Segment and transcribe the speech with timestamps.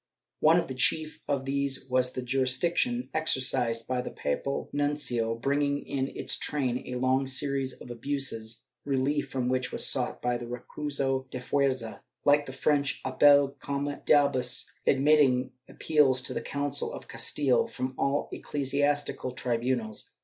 [0.39, 5.85] One of the chief of these was the jurisdiction exercised by the papal nuncio, bringing
[5.85, 10.47] in its train a long series of abuses, relief from which was sought by the
[10.47, 17.07] recurso de fuerza, like the French appel comme d'ahus, admitting appeals to the Council of
[17.07, 20.13] Castile from all ecclesiastical tribunals.